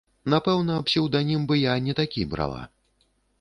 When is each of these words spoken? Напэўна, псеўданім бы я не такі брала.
Напэўна, 0.33 0.77
псеўданім 0.87 1.43
бы 1.51 1.59
я 1.65 1.75
не 1.89 1.97
такі 2.01 2.25
брала. 2.33 2.65